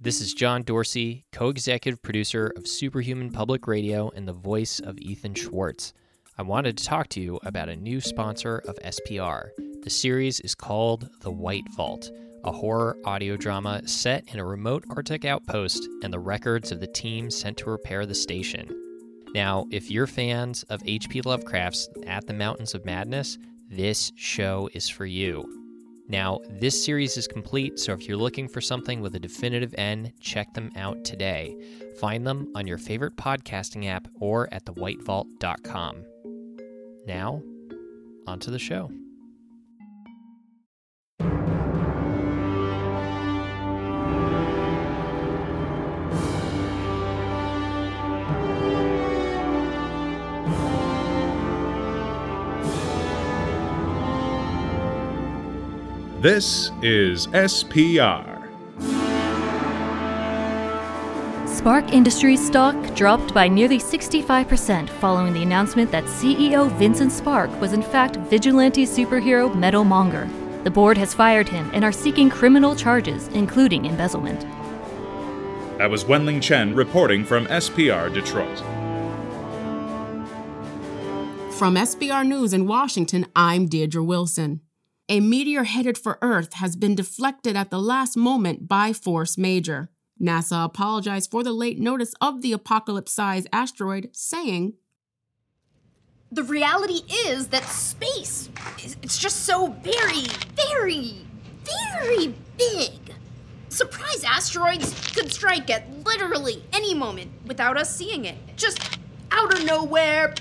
this 0.00 0.20
is 0.20 0.32
John 0.32 0.62
Dorsey, 0.62 1.24
co 1.32 1.48
executive 1.48 2.00
producer 2.00 2.52
of 2.56 2.68
Superhuman 2.68 3.30
Public 3.30 3.66
Radio 3.66 4.10
and 4.14 4.28
the 4.28 4.32
voice 4.32 4.78
of 4.78 4.98
Ethan 4.98 5.34
Schwartz. 5.34 5.92
I 6.36 6.42
wanted 6.42 6.78
to 6.78 6.84
talk 6.84 7.08
to 7.08 7.20
you 7.20 7.40
about 7.42 7.68
a 7.68 7.74
new 7.74 8.00
sponsor 8.00 8.58
of 8.58 8.76
SPR. 8.76 9.48
The 9.82 9.90
series 9.90 10.38
is 10.40 10.54
called 10.54 11.08
The 11.22 11.32
White 11.32 11.68
Vault, 11.76 12.12
a 12.44 12.52
horror 12.52 12.96
audio 13.04 13.36
drama 13.36 13.86
set 13.88 14.32
in 14.32 14.38
a 14.38 14.44
remote 14.44 14.84
Arctic 14.88 15.24
outpost 15.24 15.88
and 16.04 16.12
the 16.12 16.20
records 16.20 16.70
of 16.70 16.78
the 16.78 16.86
team 16.86 17.28
sent 17.28 17.56
to 17.58 17.70
repair 17.70 18.06
the 18.06 18.14
station. 18.14 18.68
Now, 19.34 19.66
if 19.72 19.90
you're 19.90 20.06
fans 20.06 20.62
of 20.64 20.80
H.P. 20.86 21.22
Lovecraft's 21.22 21.88
At 22.06 22.28
the 22.28 22.34
Mountains 22.34 22.72
of 22.72 22.84
Madness, 22.84 23.36
this 23.68 24.12
show 24.14 24.70
is 24.74 24.88
for 24.88 25.06
you. 25.06 25.57
Now, 26.08 26.40
this 26.48 26.82
series 26.82 27.18
is 27.18 27.28
complete, 27.28 27.78
so 27.78 27.92
if 27.92 28.08
you're 28.08 28.16
looking 28.16 28.48
for 28.48 28.62
something 28.62 29.02
with 29.02 29.14
a 29.14 29.20
definitive 29.20 29.74
end, 29.76 30.12
check 30.20 30.54
them 30.54 30.70
out 30.74 31.04
today. 31.04 31.54
Find 32.00 32.26
them 32.26 32.50
on 32.54 32.66
your 32.66 32.78
favorite 32.78 33.16
podcasting 33.16 33.86
app 33.86 34.08
or 34.18 34.48
at 34.52 34.64
thewhitevault.com. 34.64 36.04
Now, 37.06 37.42
onto 38.26 38.50
the 38.50 38.58
show. 38.58 38.90
This 56.20 56.72
is 56.82 57.28
SPR. 57.28 58.42
Spark 61.46 61.92
Industries 61.92 62.44
stock 62.44 62.74
dropped 62.96 63.32
by 63.32 63.46
nearly 63.46 63.78
65% 63.78 64.88
following 64.88 65.32
the 65.32 65.44
announcement 65.44 65.92
that 65.92 66.02
CEO 66.06 66.72
Vincent 66.72 67.12
Spark 67.12 67.48
was 67.60 67.72
in 67.72 67.82
fact 67.82 68.16
vigilante 68.16 68.84
superhero 68.84 69.54
Meadow 69.54 69.84
Monger. 69.84 70.28
The 70.64 70.72
board 70.72 70.98
has 70.98 71.14
fired 71.14 71.48
him 71.48 71.70
and 71.72 71.84
are 71.84 71.92
seeking 71.92 72.28
criminal 72.28 72.74
charges, 72.74 73.28
including 73.28 73.84
embezzlement. 73.84 74.40
That 75.78 75.88
was 75.88 76.02
Wenling 76.02 76.42
Chen 76.42 76.74
reporting 76.74 77.24
from 77.24 77.46
SPR 77.46 78.12
Detroit. 78.12 78.58
From 81.54 81.76
SPR 81.76 82.26
News 82.26 82.52
in 82.52 82.66
Washington, 82.66 83.26
I'm 83.36 83.66
Deirdre 83.66 84.02
Wilson 84.02 84.62
a 85.08 85.20
meteor 85.20 85.64
headed 85.64 85.96
for 85.96 86.18
Earth 86.20 86.54
has 86.54 86.76
been 86.76 86.94
deflected 86.94 87.56
at 87.56 87.70
the 87.70 87.80
last 87.80 88.16
moment 88.16 88.68
by 88.68 88.92
Force 88.92 89.38
Major. 89.38 89.90
NASA 90.20 90.64
apologized 90.64 91.30
for 91.30 91.42
the 91.42 91.52
late 91.52 91.78
notice 91.78 92.14
of 92.20 92.42
the 92.42 92.52
apocalypse 92.52 93.12
sized 93.12 93.48
asteroid, 93.52 94.10
saying, 94.12 94.74
The 96.30 96.42
reality 96.42 97.02
is 97.26 97.48
that 97.48 97.64
space 97.64 98.50
it's 99.02 99.18
just 99.18 99.44
so 99.44 99.68
very, 99.82 100.26
very, 100.56 101.26
very 101.64 102.34
big. 102.56 102.90
Surprise 103.68 104.24
asteroids 104.24 104.92
could 105.14 105.32
strike 105.32 105.70
at 105.70 105.88
literally 106.04 106.62
any 106.72 106.94
moment 106.94 107.30
without 107.46 107.76
us 107.78 107.94
seeing 107.94 108.24
it. 108.24 108.36
Just 108.56 108.98
out 109.30 109.54
of 109.54 109.64
nowhere. 109.64 110.34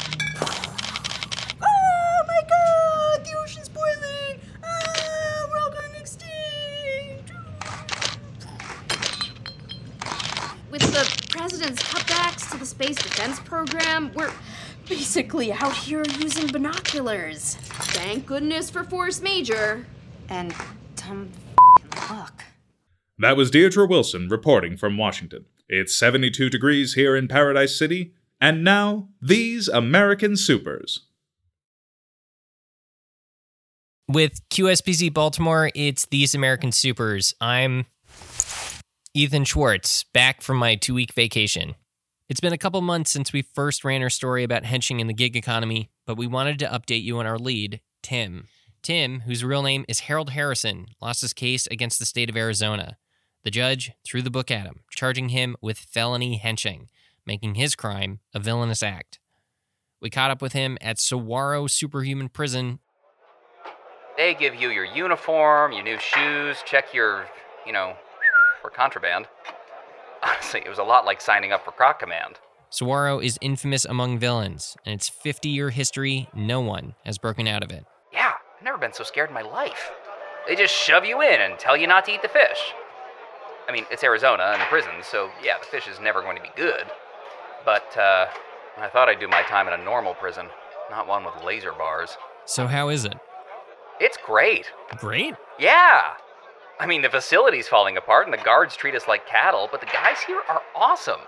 The 10.97 11.27
president's 11.29 11.83
cutbacks 11.83 12.49
to 12.49 12.57
the 12.57 12.65
space 12.65 12.95
defense 12.95 13.39
program, 13.41 14.11
we're 14.15 14.33
basically 14.89 15.53
out 15.53 15.75
here 15.75 16.03
using 16.17 16.47
binoculars. 16.47 17.53
Thank 17.55 18.25
goodness 18.25 18.71
for 18.71 18.83
Force 18.83 19.21
Major. 19.21 19.85
And 20.29 20.55
dumb 20.95 21.29
luck. 22.09 22.43
That 23.19 23.37
was 23.37 23.51
Deirdre 23.51 23.85
Wilson 23.85 24.27
reporting 24.27 24.75
from 24.75 24.97
Washington. 24.97 25.45
It's 25.69 25.93
72 25.93 26.49
degrees 26.49 26.95
here 26.95 27.15
in 27.15 27.27
Paradise 27.27 27.77
City, 27.77 28.13
and 28.41 28.63
now, 28.63 29.09
these 29.21 29.67
American 29.67 30.35
supers. 30.35 31.01
With 34.07 34.47
QSPZ 34.49 35.13
Baltimore, 35.13 35.69
it's 35.75 36.05
These 36.05 36.33
American 36.33 36.71
Supers. 36.71 37.35
I'm 37.41 37.85
Ethan 39.17 39.45
Schwartz, 39.45 40.03
back 40.03 40.43
from 40.43 40.57
my 40.57 40.75
two 40.75 40.93
week 40.93 41.11
vacation. 41.11 41.73
It's 42.29 42.39
been 42.39 42.53
a 42.53 42.57
couple 42.57 42.79
months 42.81 43.09
since 43.09 43.33
we 43.33 43.41
first 43.41 43.83
ran 43.83 44.03
our 44.03 44.11
story 44.11 44.43
about 44.43 44.63
henching 44.63 44.99
in 44.99 45.07
the 45.07 45.13
gig 45.13 45.35
economy, 45.35 45.89
but 46.05 46.19
we 46.19 46.27
wanted 46.27 46.59
to 46.59 46.67
update 46.67 47.01
you 47.01 47.17
on 47.17 47.25
our 47.25 47.39
lead, 47.39 47.81
Tim. 48.03 48.47
Tim, 48.83 49.21
whose 49.21 49.43
real 49.43 49.63
name 49.63 49.85
is 49.87 50.01
Harold 50.01 50.29
Harrison, 50.29 50.85
lost 51.01 51.21
his 51.21 51.33
case 51.33 51.65
against 51.65 51.97
the 51.97 52.05
state 52.05 52.29
of 52.29 52.37
Arizona. 52.37 52.97
The 53.43 53.49
judge 53.49 53.91
threw 54.05 54.21
the 54.21 54.29
book 54.29 54.51
at 54.51 54.67
him, 54.67 54.81
charging 54.91 55.29
him 55.29 55.57
with 55.63 55.79
felony 55.79 56.37
henching, 56.37 56.87
making 57.25 57.55
his 57.55 57.75
crime 57.75 58.19
a 58.35 58.39
villainous 58.39 58.83
act. 58.83 59.17
We 59.99 60.11
caught 60.11 60.29
up 60.29 60.43
with 60.43 60.53
him 60.53 60.77
at 60.79 60.99
Saguaro 60.99 61.65
Superhuman 61.65 62.29
Prison. 62.29 62.77
They 64.15 64.35
give 64.35 64.53
you 64.53 64.69
your 64.69 64.85
uniform, 64.85 65.71
your 65.71 65.83
new 65.83 65.97
shoes, 65.97 66.57
check 66.67 66.93
your, 66.93 67.25
you 67.65 67.73
know, 67.73 67.95
for 68.67 68.75
contraband. 68.75 69.27
Honestly, 70.23 70.61
it 70.65 70.67
was 70.67 70.77
a 70.79 70.83
lot 70.83 71.05
like 71.05 71.21
signing 71.21 71.53
up 71.53 71.63
for 71.63 71.71
Croc 71.71 71.99
Command. 71.99 72.35
Saguaro 72.69 73.19
is 73.19 73.37
infamous 73.39 73.85
among 73.85 74.19
villains, 74.19 74.75
and 74.85 74.93
its 74.93 75.07
50 75.07 75.47
year 75.47 75.69
history, 75.69 76.27
no 76.33 76.59
one 76.59 76.93
has 77.05 77.17
broken 77.17 77.47
out 77.47 77.63
of 77.63 77.71
it. 77.71 77.85
Yeah, 78.11 78.33
I've 78.57 78.65
never 78.65 78.77
been 78.77 78.91
so 78.91 79.05
scared 79.05 79.29
in 79.29 79.33
my 79.33 79.41
life. 79.41 79.91
They 80.47 80.55
just 80.55 80.73
shove 80.73 81.05
you 81.05 81.21
in 81.21 81.39
and 81.39 81.57
tell 81.57 81.77
you 81.77 81.87
not 81.87 82.03
to 82.05 82.11
eat 82.11 82.21
the 82.21 82.27
fish. 82.27 82.73
I 83.69 83.71
mean, 83.71 83.85
it's 83.89 84.03
Arizona 84.03 84.43
and 84.43 84.61
prison, 84.63 84.91
so 85.01 85.29
yeah, 85.41 85.57
the 85.59 85.65
fish 85.65 85.87
is 85.87 86.01
never 86.01 86.21
going 86.21 86.35
to 86.35 86.43
be 86.43 86.51
good. 86.57 86.87
But 87.63 87.95
uh, 87.97 88.27
I 88.77 88.89
thought 88.89 89.07
I'd 89.07 89.19
do 89.21 89.29
my 89.29 89.43
time 89.43 89.67
in 89.69 89.79
a 89.79 89.83
normal 89.83 90.13
prison, 90.13 90.47
not 90.91 91.07
one 91.07 91.23
with 91.23 91.41
laser 91.45 91.71
bars. 91.71 92.17
So, 92.45 92.67
how 92.67 92.89
is 92.89 93.05
it? 93.05 93.15
It's 94.01 94.17
great. 94.25 94.71
Great? 94.97 95.35
Yeah. 95.57 96.15
I 96.79 96.85
mean, 96.85 97.01
the 97.01 97.09
facility's 97.09 97.67
falling 97.67 97.97
apart 97.97 98.27
and 98.27 98.33
the 98.33 98.43
guards 98.43 98.75
treat 98.75 98.93
us 98.93 99.07
like 99.07 99.25
cattle, 99.25 99.67
but 99.71 99.81
the 99.81 99.87
guys 99.87 100.17
here 100.27 100.41
are 100.47 100.61
awesome. 100.75 101.19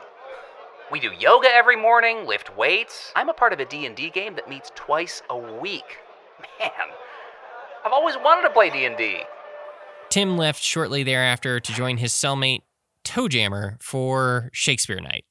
We 0.92 1.00
do 1.00 1.10
yoga 1.20 1.48
every 1.52 1.76
morning, 1.76 2.28
lift 2.28 2.56
weights. 2.56 3.12
I'm 3.16 3.30
a 3.30 3.34
part 3.34 3.52
of 3.52 3.60
a 3.60 3.66
D&D 3.66 4.12
game 4.12 4.36
that 4.36 4.48
meets 4.48 4.72
twice 4.76 5.24
a 5.28 5.38
week. 5.38 5.98
Man, 6.60 6.72
I've 7.84 7.92
always 7.92 8.16
wanted 8.16 8.48
to 8.48 8.54
play 8.54 8.70
D&D. 8.70 9.24
Tim 10.10 10.38
left 10.38 10.62
shortly 10.62 11.02
thereafter 11.02 11.60
to 11.60 11.74
join 11.74 11.98
his 11.98 12.14
cellmate 12.14 12.62
Toejammer 13.04 13.82
for 13.82 14.50
Shakespeare 14.54 15.00
Night. 15.00 15.26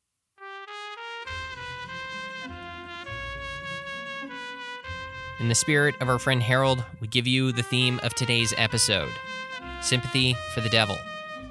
In 5.39 5.49
the 5.49 5.55
spirit 5.55 5.95
of 6.01 6.09
our 6.09 6.19
friend 6.19 6.43
Harold, 6.43 6.85
we 7.01 7.07
give 7.07 7.29
you 7.29 7.53
the 7.53 7.63
theme 7.63 8.01
of 8.03 8.15
today's 8.15 8.53
episode 8.57 9.13
Sympathy 9.81 10.35
for 10.55 10.61
the 10.61 10.69
Devil 10.69 10.97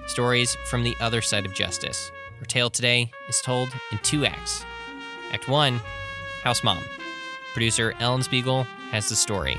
Stories 0.07 0.56
from 0.69 0.83
the 0.83 0.95
Other 1.01 1.21
Side 1.21 1.45
of 1.45 1.53
Justice. 1.53 2.12
Our 2.39 2.45
tale 2.45 2.69
today 2.69 3.12
is 3.29 3.41
told 3.41 3.69
in 3.91 3.97
two 4.00 4.25
acts. 4.25 4.65
Act 5.31 5.47
1 5.47 5.79
House 6.44 6.63
Mom. 6.63 6.83
Producer 7.53 7.94
Ellen 8.00 8.24
Spiegel 8.24 8.63
has 8.91 9.09
the 9.09 9.15
story. 9.15 9.57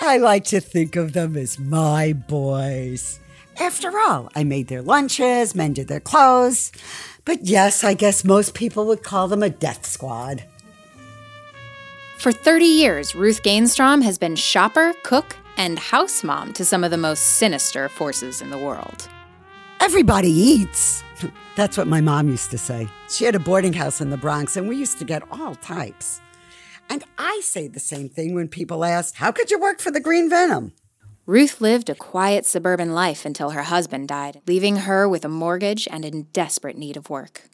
I 0.00 0.18
like 0.18 0.44
to 0.44 0.60
think 0.60 0.96
of 0.96 1.12
them 1.12 1.36
as 1.36 1.58
my 1.58 2.12
boys. 2.12 3.20
After 3.58 3.98
all, 3.98 4.30
I 4.34 4.44
made 4.44 4.68
their 4.68 4.82
lunches, 4.82 5.54
mended 5.54 5.88
their 5.88 6.00
clothes. 6.00 6.72
But 7.24 7.44
yes, 7.46 7.82
I 7.82 7.94
guess 7.94 8.24
most 8.24 8.54
people 8.54 8.86
would 8.86 9.02
call 9.02 9.28
them 9.28 9.42
a 9.42 9.50
death 9.50 9.86
squad. 9.86 10.44
For 12.18 12.32
30 12.32 12.64
years, 12.64 13.14
Ruth 13.14 13.42
Gainstrom 13.42 14.02
has 14.02 14.18
been 14.18 14.34
shopper, 14.36 14.94
cook, 15.02 15.36
and 15.56 15.78
house 15.78 16.24
mom 16.24 16.52
to 16.54 16.64
some 16.64 16.82
of 16.82 16.90
the 16.90 16.96
most 16.96 17.20
sinister 17.36 17.88
forces 17.88 18.40
in 18.40 18.50
the 18.50 18.56
world. 18.56 19.08
Everybody 19.80 20.30
eats. 20.30 21.02
That's 21.56 21.76
what 21.76 21.86
my 21.86 22.00
mom 22.00 22.28
used 22.28 22.50
to 22.52 22.58
say. 22.58 22.88
She 23.10 23.24
had 23.24 23.34
a 23.34 23.40
boarding 23.40 23.74
house 23.74 24.00
in 24.00 24.10
the 24.10 24.16
Bronx, 24.16 24.56
and 24.56 24.68
we 24.68 24.76
used 24.76 24.98
to 24.98 25.04
get 25.04 25.22
all 25.30 25.54
types. 25.56 26.22
And 26.88 27.04
I 27.18 27.40
say 27.42 27.68
the 27.68 27.80
same 27.80 28.08
thing 28.08 28.34
when 28.34 28.48
people 28.48 28.84
ask, 28.84 29.16
How 29.16 29.30
could 29.30 29.50
you 29.50 29.60
work 29.60 29.80
for 29.80 29.90
the 29.90 30.00
Green 30.00 30.30
Venom? 30.30 30.72
Ruth 31.26 31.60
lived 31.60 31.88
a 31.88 31.94
quiet 31.94 32.46
suburban 32.46 32.94
life 32.94 33.24
until 33.24 33.50
her 33.50 33.62
husband 33.62 34.08
died, 34.08 34.40
leaving 34.46 34.76
her 34.76 35.08
with 35.08 35.24
a 35.24 35.28
mortgage 35.28 35.88
and 35.90 36.04
in 36.04 36.24
desperate 36.32 36.76
need 36.76 36.96
of 36.96 37.10
work. 37.10 37.48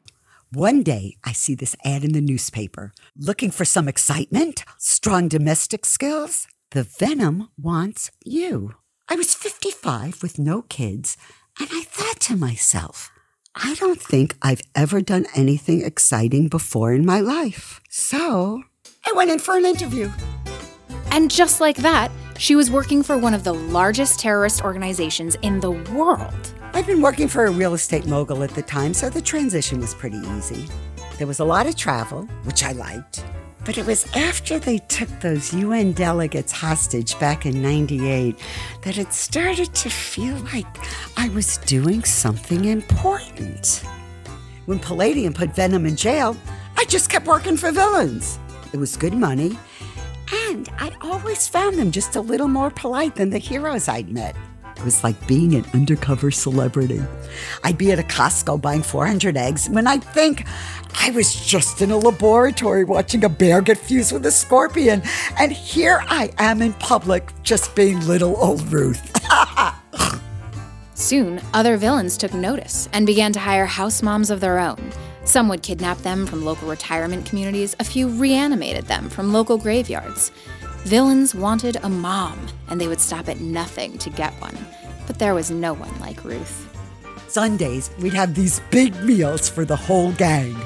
One 0.52 0.82
day, 0.82 1.16
I 1.22 1.30
see 1.30 1.54
this 1.54 1.76
ad 1.84 2.02
in 2.02 2.12
the 2.12 2.20
newspaper 2.20 2.92
looking 3.16 3.52
for 3.52 3.64
some 3.64 3.86
excitement, 3.86 4.64
strong 4.78 5.28
domestic 5.28 5.86
skills. 5.86 6.48
The 6.72 6.82
Venom 6.82 7.50
wants 7.56 8.10
you. 8.24 8.74
I 9.08 9.14
was 9.14 9.32
55 9.32 10.24
with 10.24 10.40
no 10.40 10.62
kids, 10.62 11.16
and 11.60 11.68
I 11.72 11.82
thought 11.82 12.18
to 12.22 12.36
myself, 12.36 13.12
I 13.54 13.76
don't 13.76 14.02
think 14.02 14.36
I've 14.42 14.62
ever 14.74 15.00
done 15.00 15.26
anything 15.36 15.84
exciting 15.84 16.48
before 16.48 16.92
in 16.92 17.06
my 17.06 17.20
life. 17.20 17.80
So 17.88 18.64
I 19.06 19.12
went 19.12 19.30
in 19.30 19.38
for 19.38 19.56
an 19.56 19.64
interview. 19.64 20.10
And 21.12 21.30
just 21.30 21.60
like 21.60 21.76
that, 21.76 22.10
she 22.38 22.56
was 22.56 22.72
working 22.72 23.04
for 23.04 23.16
one 23.16 23.34
of 23.34 23.44
the 23.44 23.54
largest 23.54 24.18
terrorist 24.18 24.64
organizations 24.64 25.36
in 25.42 25.60
the 25.60 25.70
world. 25.70 26.54
I'd 26.80 26.86
been 26.86 27.02
working 27.02 27.28
for 27.28 27.44
a 27.44 27.50
real 27.50 27.74
estate 27.74 28.06
mogul 28.06 28.42
at 28.42 28.54
the 28.54 28.62
time, 28.62 28.94
so 28.94 29.10
the 29.10 29.20
transition 29.20 29.80
was 29.80 29.94
pretty 29.94 30.16
easy. 30.16 30.66
There 31.18 31.26
was 31.26 31.38
a 31.38 31.44
lot 31.44 31.66
of 31.66 31.76
travel, 31.76 32.22
which 32.44 32.64
I 32.64 32.72
liked. 32.72 33.22
But 33.66 33.76
it 33.76 33.84
was 33.84 34.10
after 34.16 34.58
they 34.58 34.78
took 34.78 35.10
those 35.20 35.52
UN 35.52 35.92
delegates 35.92 36.52
hostage 36.52 37.18
back 37.18 37.44
in 37.44 37.60
98 37.60 38.34
that 38.80 38.96
it 38.96 39.12
started 39.12 39.74
to 39.74 39.90
feel 39.90 40.34
like 40.54 40.64
I 41.18 41.28
was 41.28 41.58
doing 41.58 42.02
something 42.02 42.64
important. 42.64 43.84
When 44.64 44.78
Palladium 44.78 45.34
put 45.34 45.54
Venom 45.54 45.84
in 45.84 45.96
jail, 45.96 46.34
I 46.78 46.86
just 46.86 47.10
kept 47.10 47.26
working 47.26 47.58
for 47.58 47.72
villains. 47.72 48.38
It 48.72 48.78
was 48.78 48.96
good 48.96 49.12
money, 49.12 49.58
and 50.48 50.66
I 50.78 50.92
always 51.02 51.46
found 51.46 51.78
them 51.78 51.90
just 51.90 52.16
a 52.16 52.22
little 52.22 52.48
more 52.48 52.70
polite 52.70 53.16
than 53.16 53.28
the 53.28 53.36
heroes 53.36 53.86
I'd 53.86 54.08
met. 54.08 54.34
It 54.80 54.84
was 54.84 55.04
like 55.04 55.26
being 55.26 55.54
an 55.54 55.66
undercover 55.74 56.30
celebrity. 56.30 57.02
I'd 57.62 57.76
be 57.76 57.92
at 57.92 57.98
a 57.98 58.02
Costco 58.02 58.62
buying 58.62 58.82
400 58.82 59.36
eggs 59.36 59.68
when 59.68 59.86
I'd 59.86 60.02
think 60.02 60.46
I 60.98 61.10
was 61.10 61.34
just 61.34 61.82
in 61.82 61.90
a 61.90 61.98
laboratory 61.98 62.84
watching 62.84 63.22
a 63.24 63.28
bear 63.28 63.60
get 63.60 63.76
fused 63.76 64.10
with 64.10 64.24
a 64.24 64.32
scorpion, 64.32 65.02
and 65.38 65.52
here 65.52 66.02
I 66.06 66.30
am 66.38 66.62
in 66.62 66.72
public 66.72 67.30
just 67.42 67.76
being 67.76 68.00
little 68.06 68.34
old 68.38 68.62
Ruth. 68.72 69.12
Soon, 70.94 71.42
other 71.52 71.76
villains 71.76 72.16
took 72.16 72.32
notice 72.32 72.88
and 72.94 73.04
began 73.04 73.34
to 73.34 73.38
hire 73.38 73.66
house 73.66 74.02
moms 74.02 74.30
of 74.30 74.40
their 74.40 74.58
own. 74.58 74.92
Some 75.24 75.46
would 75.48 75.62
kidnap 75.62 75.98
them 75.98 76.26
from 76.26 76.42
local 76.42 76.68
retirement 76.68 77.26
communities, 77.26 77.76
a 77.78 77.84
few 77.84 78.08
reanimated 78.08 78.86
them 78.86 79.10
from 79.10 79.30
local 79.30 79.58
graveyards. 79.58 80.32
Villains 80.84 81.34
wanted 81.34 81.76
a 81.82 81.88
mom, 81.90 82.38
and 82.68 82.80
they 82.80 82.88
would 82.88 83.00
stop 83.00 83.28
at 83.28 83.38
nothing 83.38 83.98
to 83.98 84.08
get 84.10 84.32
one. 84.40 84.56
But 85.06 85.18
there 85.18 85.34
was 85.34 85.50
no 85.50 85.74
one 85.74 85.96
like 86.00 86.24
Ruth. 86.24 86.66
Sundays, 87.28 87.90
we'd 87.98 88.14
have 88.14 88.34
these 88.34 88.60
big 88.70 88.96
meals 89.04 89.48
for 89.48 89.64
the 89.64 89.76
whole 89.76 90.12
gang. 90.12 90.56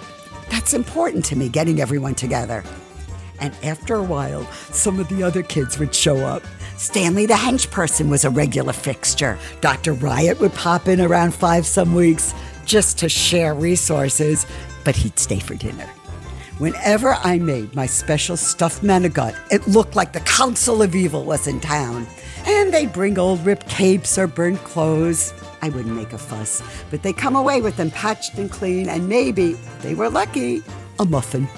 That's 0.50 0.72
important 0.72 1.24
to 1.26 1.36
me, 1.36 1.48
getting 1.48 1.80
everyone 1.80 2.14
together. 2.14 2.62
And 3.40 3.52
after 3.64 3.96
a 3.96 4.02
while, 4.02 4.44
some 4.70 5.00
of 5.00 5.08
the 5.08 5.22
other 5.22 5.42
kids 5.42 5.78
would 5.78 5.94
show 5.94 6.18
up. 6.18 6.42
Stanley 6.76 7.26
the 7.26 7.34
hench 7.34 7.70
person 7.70 8.08
was 8.08 8.24
a 8.24 8.30
regular 8.30 8.72
fixture. 8.72 9.36
Dr. 9.60 9.94
Riot 9.94 10.40
would 10.40 10.54
pop 10.54 10.86
in 10.86 11.00
around 11.00 11.34
five 11.34 11.66
some 11.66 11.92
weeks 11.92 12.32
just 12.64 12.98
to 12.98 13.08
share 13.08 13.52
resources, 13.52 14.46
but 14.84 14.94
he'd 14.94 15.18
stay 15.18 15.40
for 15.40 15.56
dinner. 15.56 15.90
Whenever 16.58 17.14
I 17.14 17.40
made 17.40 17.74
my 17.74 17.86
special 17.86 18.36
stuffed 18.36 18.84
manigut, 18.84 19.34
it 19.50 19.66
looked 19.66 19.96
like 19.96 20.12
the 20.12 20.20
Council 20.20 20.82
of 20.82 20.94
Evil 20.94 21.24
was 21.24 21.48
in 21.48 21.58
town. 21.58 22.06
And 22.46 22.72
they'd 22.72 22.92
bring 22.92 23.18
old 23.18 23.44
ripped 23.44 23.68
capes 23.68 24.16
or 24.18 24.28
burnt 24.28 24.62
clothes. 24.62 25.34
I 25.62 25.68
wouldn't 25.70 25.96
make 25.96 26.12
a 26.12 26.18
fuss, 26.18 26.62
but 26.92 27.02
they 27.02 27.12
come 27.12 27.34
away 27.34 27.60
with 27.60 27.76
them 27.76 27.90
patched 27.90 28.34
and 28.38 28.48
clean, 28.48 28.88
and 28.88 29.08
maybe, 29.08 29.56
they 29.80 29.96
were 29.96 30.08
lucky, 30.08 30.62
a 31.00 31.04
muffin. 31.04 31.48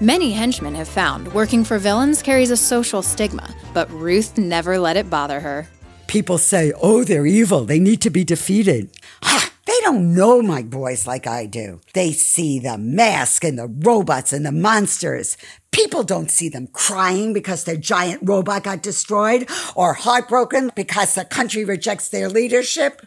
Many 0.00 0.32
henchmen 0.32 0.74
have 0.74 0.88
found 0.88 1.30
working 1.34 1.62
for 1.62 1.78
villains 1.78 2.22
carries 2.22 2.50
a 2.50 2.56
social 2.56 3.02
stigma, 3.02 3.54
but 3.74 3.90
Ruth 3.90 4.38
never 4.38 4.78
let 4.78 4.96
it 4.96 5.10
bother 5.10 5.40
her. 5.40 5.68
People 6.06 6.38
say, 6.38 6.72
oh, 6.80 7.04
they're 7.04 7.26
evil, 7.26 7.66
they 7.66 7.78
need 7.78 8.00
to 8.00 8.08
be 8.08 8.24
defeated. 8.24 8.88
Don't 9.84 10.14
know 10.14 10.40
my 10.40 10.62
boys 10.62 11.06
like 11.06 11.26
I 11.26 11.44
do. 11.44 11.82
They 11.92 12.12
see 12.12 12.58
the 12.58 12.78
mask 12.78 13.44
and 13.44 13.58
the 13.58 13.68
robots 13.68 14.32
and 14.32 14.46
the 14.46 14.50
monsters. 14.50 15.36
People 15.72 16.02
don't 16.02 16.30
see 16.30 16.48
them 16.48 16.68
crying 16.68 17.34
because 17.34 17.64
their 17.64 17.76
giant 17.76 18.22
robot 18.24 18.62
got 18.62 18.82
destroyed 18.82 19.46
or 19.76 19.92
heartbroken 19.92 20.70
because 20.74 21.14
the 21.14 21.26
country 21.26 21.66
rejects 21.66 22.08
their 22.08 22.30
leadership. 22.30 23.06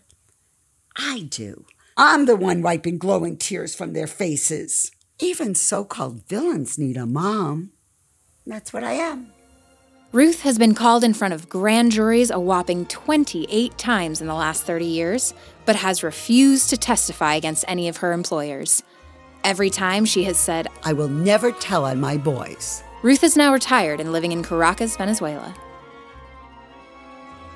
I 0.95 1.21
do. 1.21 1.65
I'm 1.97 2.27
the 2.27 2.35
one 2.35 2.62
wiping 2.62 3.00
glowing 3.00 3.38
tears 3.38 3.74
from 3.74 3.94
their 3.94 4.06
faces. 4.06 4.91
Even 5.19 5.56
so 5.56 5.83
called 5.83 6.27
villains 6.27 6.77
need 6.77 6.95
a 6.95 7.07
mom. 7.07 7.71
That's 8.45 8.71
what 8.71 8.83
I 8.83 8.94
am. 8.94 9.33
Ruth 10.13 10.44
has 10.44 10.57
been 10.57 10.74
called 10.74 11.04
in 11.04 11.13
front 11.13 11.33
of 11.33 11.50
grand 11.50 11.92
juries 11.92 12.31
a 12.31 12.39
whopping 12.39 12.86
28 12.86 13.77
times 13.77 14.21
in 14.21 14.27
the 14.27 14.33
last 14.33 14.63
30 14.63 14.86
years, 14.86 15.33
but 15.65 15.75
has 15.75 16.01
refused 16.01 16.69
to 16.69 16.77
testify 16.77 17.36
against 17.36 17.65
any 17.68 17.89
of 17.89 17.98
her 17.98 18.13
employers. 18.13 18.83
Every 19.44 19.69
time 19.69 20.06
she 20.06 20.24
has 20.24 20.38
said, 20.38 20.69
I 20.83 20.94
will 20.94 21.09
never 21.09 21.51
tell 21.51 21.83
on 21.83 22.00
my 22.00 22.15
boys. 22.15 22.83
Ruth 23.04 23.21
is 23.21 23.36
now 23.36 23.51
retired 23.51 24.00
and 24.00 24.13
living 24.13 24.31
in 24.31 24.44
Caracas, 24.44 24.95
Venezuela. 24.95 25.54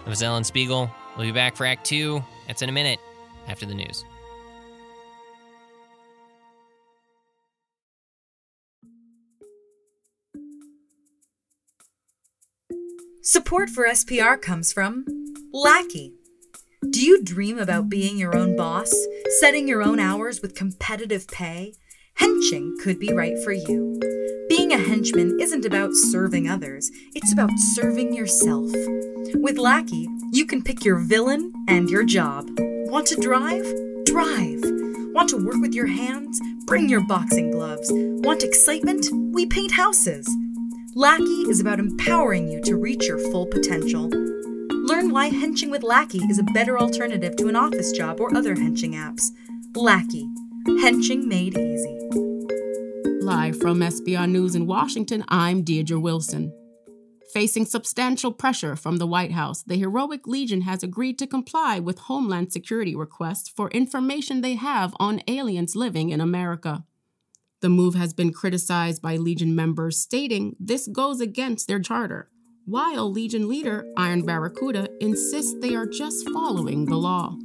That 0.04 0.10
was 0.10 0.22
Ellen 0.22 0.44
Spiegel. 0.44 0.92
We'll 1.16 1.28
be 1.28 1.32
back 1.32 1.56
for 1.56 1.66
Act 1.66 1.86
Two. 1.86 2.22
That's 2.48 2.62
in 2.62 2.68
a 2.68 2.74
minute 2.74 3.00
after 3.48 3.66
the 3.66 3.76
news. 3.76 4.04
Support 13.24 13.70
for 13.70 13.88
SPR 13.88 14.42
comes 14.42 14.74
from 14.74 15.06
Lackey. 15.54 16.16
Do 16.90 17.06
you 17.06 17.24
dream 17.24 17.60
about 17.60 17.88
being 17.88 18.18
your 18.18 18.36
own 18.36 18.56
boss, 18.56 18.92
setting 19.40 19.68
your 19.68 19.84
own 19.84 20.00
hours 20.00 20.42
with 20.42 20.56
competitive 20.56 21.28
pay? 21.28 21.76
Henching 22.16 22.76
could 22.82 22.98
be 22.98 23.14
right 23.14 23.38
for 23.44 23.52
you. 23.52 24.00
Being 24.50 24.74
a 24.74 24.80
henchman 24.80 25.38
isn't 25.40 25.66
about 25.66 25.92
serving 25.94 26.50
others, 26.50 26.90
it's 27.14 27.32
about 27.32 27.52
serving 27.76 28.16
yourself. 28.16 28.72
With 29.36 29.60
Lackey, 29.60 30.08
you 30.32 30.48
can 30.48 30.64
pick 30.64 30.84
your 30.84 30.98
villain 30.98 31.54
and 31.68 31.92
your 31.92 32.04
job. 32.04 32.50
Want 32.58 33.06
to 33.06 33.22
drive? 33.22 33.72
Drive. 34.06 34.64
Want 35.14 35.30
to 35.30 35.46
work 35.46 35.62
with 35.62 35.76
your 35.76 35.86
hands? 35.86 36.42
Bring 36.66 36.90
your 36.90 37.06
boxing 37.06 37.52
gloves. 37.52 37.92
Want 37.94 38.42
excitement? 38.42 39.06
We 39.32 39.46
paint 39.46 39.74
houses. 39.74 40.28
Lackey 40.96 41.48
is 41.48 41.62
about 41.62 41.80
empowering 41.80 42.50
you 42.50 42.60
to 42.64 42.76
reach 42.76 43.08
your 43.08 43.18
full 43.32 43.46
potential. 43.46 44.10
Learn 44.10 45.10
why 45.10 45.28
henching 45.28 45.72
with 45.72 45.84
Lackey 45.84 46.18
is 46.30 46.38
a 46.38 46.44
better 46.54 46.78
alternative 46.78 47.38
to 47.38 47.48
an 47.48 47.56
office 47.56 47.94
job 47.94 48.20
or 48.20 48.36
other 48.36 48.56
henching 48.56 48.92
apps. 48.92 49.24
Lackey, 49.74 50.28
henching 50.82 51.30
made 51.30 51.58
easy. 51.58 51.98
Live 53.22 53.58
from 53.62 53.80
SPR 53.80 54.30
News 54.30 54.54
in 54.54 54.68
Washington, 54.68 55.24
I'm 55.30 55.64
Deirdre 55.64 55.98
Wilson. 55.98 56.52
Facing 57.34 57.66
substantial 57.66 58.34
pressure 58.34 58.76
from 58.76 58.98
the 58.98 59.08
White 59.08 59.32
House, 59.32 59.64
the 59.64 59.78
Heroic 59.78 60.28
Legion 60.28 60.62
has 60.62 60.84
agreed 60.84 61.18
to 61.20 61.28
comply 61.28 61.80
with 61.80 62.00
Homeland 62.00 62.52
Security 62.52 62.98
requests 62.98 63.48
for 63.48 63.70
information 63.70 64.42
they 64.42 64.56
have 64.56 64.94
on 65.00 65.22
aliens 65.30 65.74
living 65.74 66.10
in 66.10 66.20
America. 66.20 66.84
The 67.62 67.70
move 67.70 67.94
has 67.94 68.12
been 68.12 68.34
criticized 68.34 69.04
by 69.04 69.18
Legion 69.18 69.56
members, 69.56 70.00
stating 70.00 70.56
this 70.60 70.88
goes 70.88 71.22
against 71.22 71.68
their 71.68 71.80
charter, 71.80 72.32
while 72.66 73.12
Legion 73.12 73.48
leader 73.48 73.86
Iron 73.96 74.26
Barracuda 74.26 74.90
insists 75.00 75.54
they 75.62 75.76
are 75.76 75.86
just 75.86 76.28
following 76.32 76.86
the 76.86 76.96
law. 76.96 77.36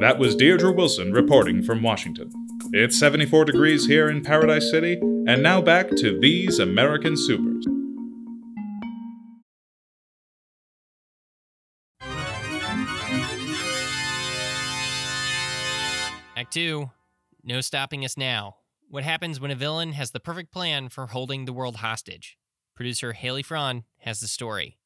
That 0.00 0.16
was 0.18 0.34
Deirdre 0.34 0.72
Wilson 0.72 1.12
reporting 1.12 1.62
from 1.62 1.84
Washington. 1.84 2.32
It's 2.72 2.98
74 2.98 3.44
degrees 3.44 3.86
here 3.86 4.10
in 4.10 4.24
Paradise 4.24 4.68
City, 4.68 4.98
and 5.00 5.40
now 5.40 5.60
back 5.60 5.90
to 5.90 6.18
These 6.18 6.58
American 6.58 7.16
Supers. 7.16 7.64
Act 16.36 16.52
Two. 16.52 16.90
No 17.44 17.60
stopping 17.60 18.04
us 18.04 18.16
now. 18.16 18.56
What 18.90 19.04
happens 19.04 19.38
when 19.38 19.52
a 19.52 19.54
villain 19.54 19.92
has 19.92 20.10
the 20.10 20.18
perfect 20.18 20.50
plan 20.50 20.88
for 20.88 21.06
holding 21.06 21.44
the 21.44 21.52
world 21.52 21.76
hostage? 21.76 22.36
Producer 22.74 23.12
Haley 23.12 23.44
Fraun 23.44 23.84
has 23.98 24.18
the 24.18 24.26
story. 24.26 24.78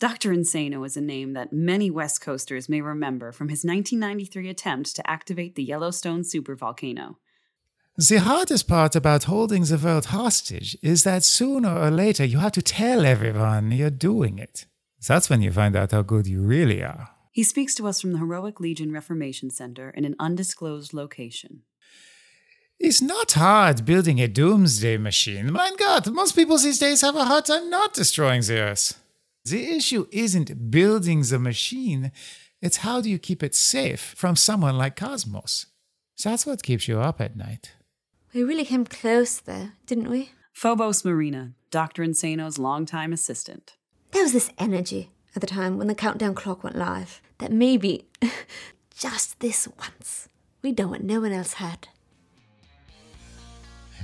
Dr. 0.00 0.32
Insano 0.32 0.84
is 0.84 0.96
a 0.96 1.00
name 1.00 1.32
that 1.34 1.52
many 1.52 1.92
West 1.92 2.20
Coasters 2.20 2.68
may 2.68 2.80
remember 2.80 3.30
from 3.30 3.50
his 3.50 3.62
1993 3.64 4.48
attempt 4.48 4.96
to 4.96 5.08
activate 5.08 5.54
the 5.54 5.62
Yellowstone 5.62 6.22
supervolcano. 6.22 7.18
The 7.96 8.16
hardest 8.16 8.66
part 8.66 8.96
about 8.96 9.24
holding 9.24 9.62
the 9.62 9.78
world 9.78 10.06
hostage 10.06 10.76
is 10.82 11.04
that 11.04 11.22
sooner 11.22 11.72
or 11.72 11.92
later 11.92 12.24
you 12.24 12.40
have 12.40 12.52
to 12.52 12.62
tell 12.62 13.06
everyone 13.06 13.70
you're 13.70 13.90
doing 13.90 14.40
it. 14.40 14.66
That's 15.06 15.30
when 15.30 15.40
you 15.40 15.52
find 15.52 15.76
out 15.76 15.92
how 15.92 16.02
good 16.02 16.26
you 16.26 16.42
really 16.42 16.82
are. 16.82 17.10
He 17.30 17.44
speaks 17.44 17.76
to 17.76 17.86
us 17.86 18.00
from 18.00 18.10
the 18.10 18.18
Heroic 18.18 18.58
Legion 18.58 18.90
Reformation 18.90 19.50
Center 19.50 19.90
in 19.90 20.04
an 20.04 20.16
undisclosed 20.18 20.92
location. 20.92 21.62
It's 22.80 23.02
not 23.02 23.32
hard 23.32 23.84
building 23.84 24.20
a 24.20 24.28
doomsday 24.28 24.98
machine. 24.98 25.52
My 25.52 25.72
God, 25.76 26.12
most 26.12 26.36
people 26.36 26.58
these 26.58 26.78
days 26.78 27.00
have 27.00 27.16
a 27.16 27.24
hard 27.24 27.46
time 27.46 27.68
not 27.68 27.92
destroying 27.92 28.42
the 28.42 28.60
Earth. 28.60 29.02
The 29.44 29.76
issue 29.76 30.06
isn't 30.12 30.70
building 30.70 31.22
the 31.22 31.40
machine, 31.40 32.12
it's 32.62 32.78
how 32.78 33.00
do 33.00 33.10
you 33.10 33.18
keep 33.18 33.42
it 33.42 33.56
safe 33.56 34.14
from 34.16 34.36
someone 34.36 34.78
like 34.78 34.94
Cosmos. 34.94 35.66
That's 36.22 36.46
what 36.46 36.62
keeps 36.62 36.86
you 36.86 37.00
up 37.00 37.20
at 37.20 37.36
night. 37.36 37.72
We 38.32 38.44
really 38.44 38.64
came 38.64 38.84
close 38.84 39.40
there, 39.40 39.72
didn't 39.86 40.10
we? 40.10 40.30
Phobos 40.52 41.04
Marina, 41.04 41.54
Dr. 41.72 42.04
Insano's 42.04 42.58
longtime 42.58 43.12
assistant. 43.12 43.76
There 44.12 44.22
was 44.22 44.32
this 44.32 44.50
energy 44.56 45.10
at 45.34 45.40
the 45.40 45.46
time 45.48 45.78
when 45.78 45.88
the 45.88 45.94
countdown 45.94 46.34
clock 46.34 46.62
went 46.62 46.76
live 46.76 47.20
that 47.38 47.52
maybe, 47.52 48.06
just 48.94 49.40
this 49.40 49.66
once, 49.78 50.28
we 50.62 50.70
done 50.70 50.90
what 50.90 51.02
no 51.02 51.20
one 51.20 51.32
else 51.32 51.54
had. 51.54 51.88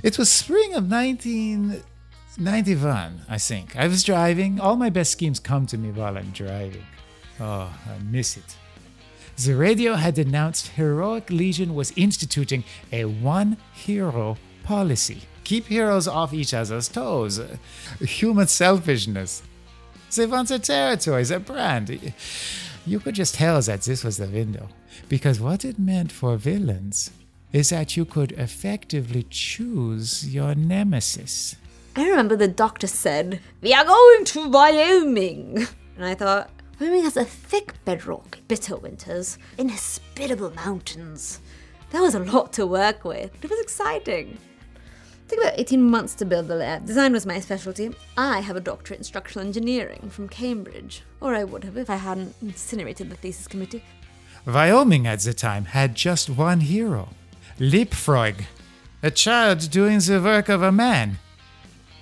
It 0.05 0.17
was 0.19 0.31
spring 0.31 0.75
of 0.75 0.91
1991, 0.91 3.21
I 3.27 3.37
think. 3.39 3.75
I 3.75 3.87
was 3.87 4.03
driving. 4.03 4.59
All 4.59 4.75
my 4.75 4.91
best 4.91 5.13
schemes 5.13 5.39
come 5.39 5.65
to 5.65 5.79
me 5.79 5.89
while 5.89 6.15
I'm 6.15 6.29
driving. 6.29 6.85
Oh, 7.39 7.73
I 7.89 7.97
miss 8.03 8.37
it. 8.37 8.55
The 9.43 9.55
radio 9.55 9.95
had 9.95 10.19
announced 10.19 10.67
Heroic 10.67 11.31
Legion 11.31 11.73
was 11.73 11.91
instituting 11.95 12.63
a 12.91 13.05
one 13.05 13.57
hero 13.73 14.37
policy. 14.63 15.23
Keep 15.43 15.65
heroes 15.65 16.07
off 16.07 16.35
each 16.35 16.53
other's 16.53 16.87
toes. 16.87 17.41
Human 17.99 18.45
selfishness. 18.45 19.41
They 20.15 20.27
want 20.27 20.49
their 20.49 20.59
territory, 20.59 21.23
their 21.23 21.39
brand. 21.39 22.13
You 22.85 22.99
could 22.99 23.15
just 23.15 23.33
tell 23.33 23.59
that 23.59 23.81
this 23.81 24.03
was 24.03 24.17
the 24.17 24.27
window. 24.27 24.69
Because 25.09 25.39
what 25.39 25.65
it 25.65 25.79
meant 25.79 26.11
for 26.11 26.37
villains 26.37 27.09
is 27.55 27.69
that 27.69 27.95
you 27.95 28.03
could 28.03 28.33
effectively 28.33 29.25
choose 29.29 30.27
your 30.35 30.53
nemesis. 30.53 31.55
I 31.95 32.05
remember 32.09 32.35
the 32.35 32.49
doctor 32.49 32.85
said, 32.85 33.39
We 33.61 33.73
are 33.73 33.85
going 33.85 34.25
to 34.25 34.49
Wyoming. 34.49 35.65
And 35.95 36.03
I 36.03 36.15
thought, 36.15 36.49
Wyoming 36.81 37.03
has 37.03 37.15
a 37.15 37.23
thick 37.23 37.73
bedrock, 37.85 38.39
bitter 38.49 38.75
winters, 38.75 39.37
inhospitable 39.57 40.53
mountains. 40.53 41.39
There 41.91 42.01
was 42.01 42.13
a 42.13 42.19
lot 42.19 42.51
to 42.53 42.67
work 42.67 43.05
with. 43.05 43.31
It 43.41 43.49
was 43.49 43.61
exciting. 43.61 44.31
It 44.31 45.29
took 45.29 45.39
about 45.39 45.57
18 45.57 45.81
months 45.81 46.13
to 46.15 46.25
build 46.25 46.49
the 46.49 46.55
lab. 46.55 46.85
Design 46.85 47.13
was 47.13 47.25
my 47.25 47.39
specialty. 47.39 47.95
I 48.17 48.41
have 48.41 48.57
a 48.57 48.59
doctorate 48.59 48.99
in 48.99 49.05
structural 49.05 49.45
engineering 49.45 50.09
from 50.09 50.27
Cambridge. 50.27 51.03
Or 51.21 51.33
I 51.33 51.45
would 51.45 51.63
have 51.63 51.77
if 51.77 51.89
I 51.89 51.95
hadn't 51.95 52.35
incinerated 52.41 53.09
the 53.09 53.15
thesis 53.15 53.47
committee. 53.47 53.85
Wyoming 54.45 55.07
at 55.07 55.21
the 55.21 55.33
time 55.33 55.63
had 55.63 55.95
just 55.95 56.29
one 56.29 56.59
hero 56.59 57.07
Leapfrog, 57.57 58.43
a 59.01 59.09
child 59.09 59.71
doing 59.71 59.99
the 59.99 60.21
work 60.21 60.49
of 60.49 60.61
a 60.61 60.73
man. 60.73 61.19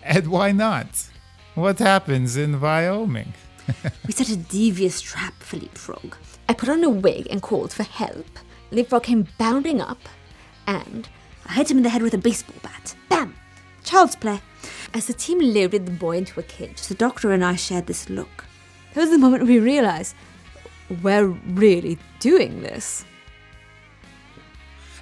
And 0.01 0.25
why 0.25 0.51
not? 0.51 1.09
What 1.53 1.77
happens 1.77 2.35
in 2.35 2.59
Wyoming? 2.59 3.35
we 4.07 4.13
set 4.13 4.29
a 4.29 4.35
devious 4.35 4.99
trap 4.99 5.35
for 5.43 5.57
Leapfrog. 5.57 6.15
I 6.49 6.55
put 6.55 6.69
on 6.69 6.83
a 6.83 6.89
wig 6.89 7.27
and 7.29 7.39
called 7.39 7.71
for 7.71 7.83
help. 7.83 8.25
Leapfrog 8.71 9.03
came 9.03 9.27
bounding 9.37 9.79
up, 9.79 9.99
and 10.65 11.07
I 11.45 11.53
hit 11.53 11.69
him 11.69 11.77
in 11.77 11.83
the 11.83 11.89
head 11.89 12.01
with 12.01 12.15
a 12.15 12.17
baseball 12.17 12.57
bat. 12.63 12.95
Bam! 13.07 13.35
Child's 13.83 14.15
play. 14.15 14.41
As 14.95 15.05
the 15.05 15.13
team 15.13 15.37
loaded 15.39 15.85
the 15.85 15.91
boy 15.91 16.17
into 16.17 16.39
a 16.39 16.43
cage, 16.43 16.87
the 16.87 16.95
doctor 16.95 17.31
and 17.31 17.45
I 17.45 17.57
shared 17.57 17.85
this 17.85 18.09
look. 18.09 18.45
That 18.95 19.01
was 19.01 19.11
the 19.11 19.19
moment 19.19 19.45
we 19.45 19.59
realized 19.59 20.15
we're 21.03 21.27
really 21.27 21.99
doing 22.19 22.63
this. 22.63 23.05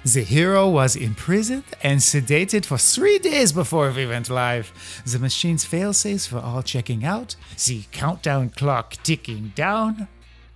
The 0.04 0.22
hero 0.24 0.68
was 0.68 0.96
imprisoned 0.96 1.62
and 1.80 2.00
sedated 2.00 2.64
for 2.64 2.76
three 2.76 3.20
days 3.20 3.52
before 3.52 3.92
we 3.92 4.04
went 4.04 4.28
live. 4.28 4.72
The 5.06 5.20
machine's 5.20 5.64
failsafes 5.64 6.32
were 6.32 6.40
all 6.40 6.64
checking 6.64 7.04
out, 7.04 7.36
the 7.66 7.84
countdown 7.92 8.50
clock 8.50 8.96
ticking 9.04 9.52
down. 9.54 10.08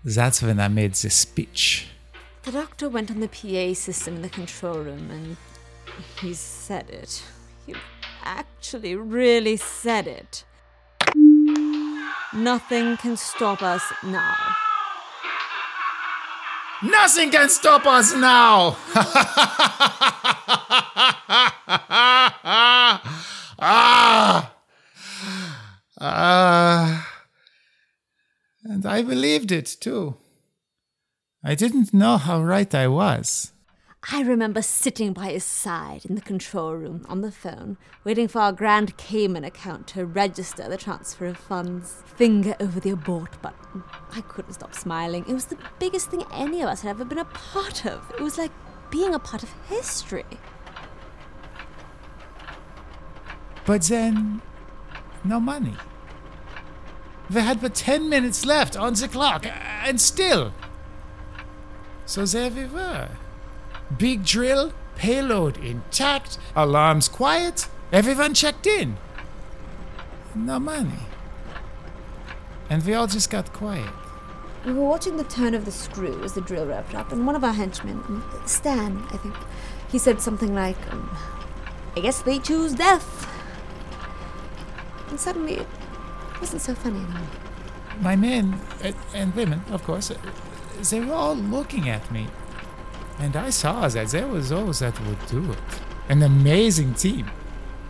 That's 0.05 0.43
when 0.43 0.59
I 0.59 0.67
made 0.67 0.95
the 0.95 1.11
speech. 1.11 1.87
The 2.43 2.51
doctor 2.51 2.89
went 2.89 3.09
on 3.09 3.21
the 3.21 3.29
PA 3.29 3.75
system 3.75 4.17
in 4.17 4.23
the 4.23 4.31
control 4.31 4.79
room 4.79 5.11
and 5.13 5.37
he 6.21 6.35
said 6.35 6.91
it. 6.91 7.23
He 7.67 7.75
actually 8.25 8.97
really 8.97 9.57
said 9.57 10.09
it. 10.09 10.45
Nothing 12.35 12.97
can 12.97 13.17
stop 13.17 13.63
us 13.63 13.93
now. 14.03 14.35
Nothing 16.83 17.31
can 17.31 17.49
stop 17.49 17.87
us 17.87 18.15
now! 18.15 18.77
ah! 23.59 24.53
Ah! 25.99 27.13
And 28.65 28.85
I 28.85 29.03
believed 29.03 29.53
it 29.53 29.77
too. 29.81 30.17
I 31.43 31.55
didn't 31.55 31.95
know 31.95 32.19
how 32.19 32.43
right 32.43 32.75
I 32.75 32.89
was. 32.89 33.53
I 34.13 34.23
remember 34.23 34.63
sitting 34.63 35.13
by 35.13 35.33
his 35.33 35.43
side 35.43 36.05
in 36.05 36.15
the 36.15 36.21
control 36.21 36.75
room 36.75 37.05
on 37.09 37.23
the 37.23 37.33
phone, 37.33 37.77
waiting 38.05 38.29
for 38.29 38.41
our 38.41 38.53
Grand 38.53 38.97
Cayman 38.97 39.43
account 39.43 39.89
to 39.89 40.07
register 40.07 40.69
the 40.69 40.77
transfer 40.77 41.27
of 41.27 41.37
funds. 41.37 42.05
Finger 42.05 42.55
over 42.61 42.79
the 42.79 42.91
abort 42.91 43.43
button. 43.43 43.83
I 44.13 44.21
couldn't 44.21 44.53
stop 44.53 44.75
smiling. 44.75 45.25
It 45.29 45.35
was 45.35 45.47
the 45.47 45.59
biggest 45.81 46.09
thing 46.09 46.23
any 46.33 46.63
of 46.63 46.69
us 46.69 46.83
had 46.83 46.91
ever 46.91 47.05
been 47.05 47.19
a 47.19 47.25
part 47.25 47.85
of. 47.85 48.09
It 48.17 48.23
was 48.23 48.39
like 48.39 48.53
being 48.93 49.13
a 49.13 49.19
part 49.19 49.43
of 49.43 49.53
history. 49.69 50.25
But 53.65 53.83
then, 53.83 54.41
no 55.25 55.41
money. 55.41 55.75
They 57.29 57.41
had 57.41 57.61
but 57.61 57.75
10 57.75 58.09
minutes 58.09 58.47
left 58.47 58.77
on 58.77 58.95
the 58.95 59.09
clock, 59.09 59.47
and 59.47 60.01
still. 60.01 60.53
So 62.05 62.25
there 62.25 62.53
we 62.53 62.67
were. 62.67 63.09
Big 63.97 64.25
drill, 64.25 64.73
payload 64.97 65.59
intact, 65.59 66.39
alarms 66.55 67.09
quiet, 67.09 67.69
everyone 67.93 68.35
checked 68.35 68.67
in. 68.67 68.97
No 70.35 70.59
money. 70.59 71.01
And 72.69 72.85
we 72.85 72.95
all 72.95 73.07
just 73.07 73.31
got 73.31 73.53
quiet. 73.53 73.93
We 74.65 74.73
were 74.73 74.85
watching 74.85 75.17
the 75.17 75.25
turn 75.25 75.55
of 75.55 75.65
the 75.65 75.71
screw 75.71 76.23
as 76.25 76.33
the 76.33 76.41
drill 76.41 76.67
wrapped 76.67 76.95
up, 76.95 77.13
and 77.13 77.25
one 77.25 77.37
of 77.37 77.45
our 77.45 77.53
henchmen, 77.53 78.23
Stan, 78.47 79.07
I 79.13 79.17
think, 79.19 79.35
he 79.89 79.99
said 79.99 80.21
something 80.21 80.53
like, 80.55 80.77
um, 80.93 81.17
I 81.97 82.01
guess 82.01 82.23
they 82.23 82.41
choose 82.41 82.75
death. 82.75 83.31
And 85.09 85.21
suddenly, 85.21 85.55
it 85.55 85.67
wasn't 86.41 86.63
so 86.63 86.75
funny 86.75 86.99
anymore. 86.99 87.21
My 88.01 88.17
men, 88.17 88.61
uh, 88.85 88.91
and 89.15 89.35
women, 89.37 89.63
of 89.71 89.85
course, 89.85 90.11
uh, 90.11 90.19
they 90.91 91.01
were 91.01 91.15
all 91.15 91.37
looking 91.37 91.89
at 91.89 92.11
me. 92.11 92.27
And 93.19 93.37
I 93.37 93.51
saw 93.51 93.89
that 93.89 94.09
there 94.09 94.29
was 94.29 94.51
those 94.51 94.81
that 94.81 95.01
would 95.07 95.27
do 95.27 95.53
it. 95.53 95.59
An 96.09 96.23
amazing 96.23 96.95
team. 96.95 97.31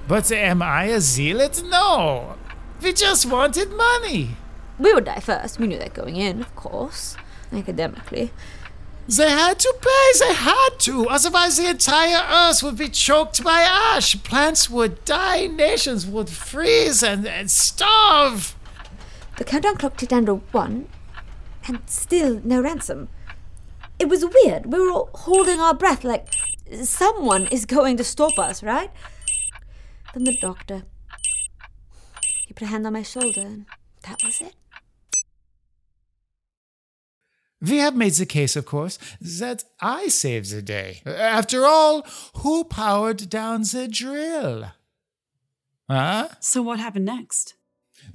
But 0.09 0.31
am 0.31 0.63
I 0.63 0.85
a 0.85 1.01
zealot? 1.01 1.63
No! 1.67 2.37
We 2.81 2.93
just 2.93 3.27
wanted 3.27 3.73
money! 3.73 4.37
We 4.79 4.93
would 4.93 5.05
die 5.07 5.21
first. 5.21 5.59
We 5.59 5.67
knew 5.67 5.79
that 5.79 5.95
going 5.95 6.17
in, 6.17 6.41
of 6.41 6.55
course. 6.55 7.17
Academically. 7.53 8.31
They 9.09 9.31
had 9.31 9.59
to 9.61 9.75
pay, 9.81 10.19
they 10.19 10.35
had 10.35 10.71
to. 10.81 11.09
Otherwise, 11.09 11.57
the 11.57 11.71
entire 11.71 12.25
Earth 12.29 12.63
would 12.63 12.77
be 12.77 12.89
choked 12.89 13.43
by 13.43 13.61
ash. 13.61 14.21
Plants 14.25 14.69
would 14.69 15.05
die, 15.05 15.47
nations 15.47 16.07
would 16.07 16.29
freeze 16.29 17.05
and, 17.05 17.27
and 17.27 17.49
starve. 17.51 18.57
The 19.39 19.45
countdown 19.45 19.77
clock 19.77 19.97
ticked 19.97 20.11
down 20.11 20.27
to 20.27 20.37
one, 20.51 20.89
and 21.69 21.81
still 21.87 22.41
no 22.43 22.61
ransom. 22.61 23.09
It 23.99 24.09
was 24.09 24.25
weird. 24.25 24.67
We 24.67 24.79
were 24.79 24.91
all 24.91 25.11
holding 25.15 25.61
our 25.61 25.75
breath 25.75 26.05
like 26.05 26.29
someone 26.83 27.47
is 27.47 27.65
going 27.65 27.97
to 27.97 28.05
stop 28.05 28.39
us, 28.39 28.63
right? 28.63 28.91
Then 30.15 30.25
the 30.25 30.37
doctor. 30.37 30.83
He 32.47 32.55
put 32.55 32.63
a 32.65 32.71
hand 32.71 32.87
on 32.87 32.93
my 32.93 33.03
shoulder, 33.03 33.41
and 33.41 33.67
that 34.03 34.23
was 34.23 34.41
it. 34.41 34.55
We 37.61 37.79
have 37.79 37.97
made 37.97 38.13
the 38.13 38.27
case, 38.27 38.55
of 38.55 38.67
course, 38.67 38.99
that 39.21 39.65
I 39.81 40.09
saved 40.09 40.51
the 40.51 40.63
day. 40.63 41.03
After 41.07 41.65
all, 41.65 42.07
who 42.37 42.65
powered 42.65 43.29
down 43.31 43.63
the 43.63 43.89
drill? 43.91 44.73
Huh? 45.91 46.29
So, 46.41 46.63
what 46.63 46.79
happened 46.79 47.07
next? 47.07 47.56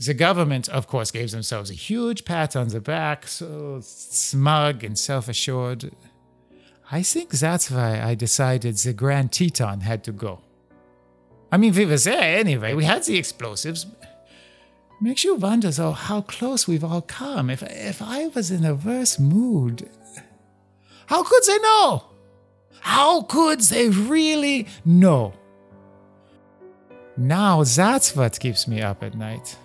The 0.05 0.15
government, 0.15 0.67
of 0.69 0.87
course, 0.87 1.11
gave 1.11 1.29
themselves 1.29 1.69
a 1.69 1.75
huge 1.75 2.25
pat 2.25 2.55
on 2.55 2.69
the 2.69 2.81
back, 2.81 3.27
so 3.27 3.79
smug 3.83 4.83
and 4.83 4.97
self 4.97 5.29
assured. 5.29 5.91
I 6.91 7.03
think 7.03 7.29
that's 7.29 7.69
why 7.69 8.01
I 8.01 8.15
decided 8.15 8.77
the 8.77 8.93
Grand 8.93 9.31
Teton 9.31 9.81
had 9.81 10.03
to 10.05 10.11
go. 10.11 10.41
I 11.51 11.57
mean, 11.57 11.75
we 11.75 11.85
were 11.85 11.97
there 11.97 12.39
anyway, 12.39 12.73
we 12.73 12.85
had 12.85 13.03
the 13.03 13.17
explosives. 13.17 13.85
Makes 14.99 15.23
you 15.23 15.35
wonder, 15.35 15.69
though, 15.69 15.91
how 15.91 16.21
close 16.21 16.67
we've 16.67 16.83
all 16.83 17.01
come. 17.01 17.51
If, 17.51 17.61
if 17.63 18.01
I 18.01 18.27
was 18.27 18.49
in 18.49 18.65
a 18.65 18.73
worse 18.73 19.19
mood, 19.19 19.87
how 21.05 21.23
could 21.23 21.43
they 21.45 21.59
know? 21.59 22.05
How 22.79 23.21
could 23.21 23.61
they 23.61 23.89
really 23.89 24.67
know? 24.83 25.33
Now 27.17 27.63
that's 27.63 28.15
what 28.15 28.39
keeps 28.39 28.67
me 28.67 28.81
up 28.81 29.03
at 29.03 29.13
night. 29.15 29.57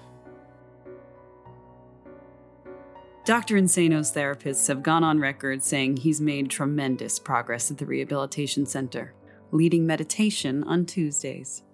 Dr. 3.26 3.56
Insano's 3.56 4.12
therapists 4.12 4.68
have 4.68 4.84
gone 4.84 5.02
on 5.02 5.18
record 5.18 5.60
saying 5.60 5.96
he's 5.96 6.20
made 6.20 6.48
tremendous 6.48 7.18
progress 7.18 7.72
at 7.72 7.78
the 7.78 7.84
rehabilitation 7.84 8.66
center, 8.66 9.14
leading 9.50 9.84
meditation 9.84 10.62
on 10.62 10.86
Tuesdays. 10.86 11.64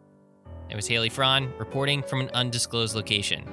It 0.70 0.76
was 0.76 0.86
Haley 0.86 1.10
Fron 1.10 1.52
reporting 1.58 2.02
from 2.04 2.22
an 2.22 2.30
undisclosed 2.32 2.94
location. 2.94 3.44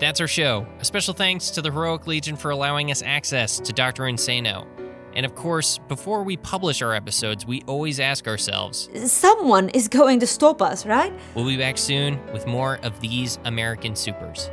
That's 0.00 0.20
our 0.20 0.26
show. 0.26 0.66
A 0.80 0.84
special 0.84 1.14
thanks 1.14 1.50
to 1.50 1.62
the 1.62 1.70
Heroic 1.70 2.08
Legion 2.08 2.34
for 2.34 2.50
allowing 2.50 2.90
us 2.90 3.02
access 3.02 3.60
to 3.60 3.72
Dr. 3.72 4.02
Insano. 4.02 4.66
And 5.14 5.24
of 5.24 5.36
course, 5.36 5.78
before 5.86 6.24
we 6.24 6.36
publish 6.38 6.82
our 6.82 6.92
episodes, 6.92 7.46
we 7.46 7.62
always 7.68 8.00
ask 8.00 8.26
ourselves 8.26 8.88
Someone 9.06 9.68
is 9.68 9.86
going 9.86 10.18
to 10.18 10.26
stop 10.26 10.60
us, 10.60 10.84
right? 10.84 11.12
We'll 11.36 11.46
be 11.46 11.56
back 11.56 11.78
soon 11.78 12.20
with 12.32 12.48
more 12.48 12.80
of 12.82 12.98
these 13.00 13.38
American 13.44 13.94
supers. 13.94 14.50